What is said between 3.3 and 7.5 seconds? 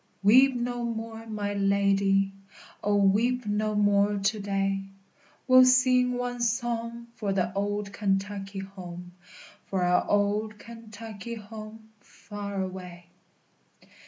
no more to day! We'll sing one song for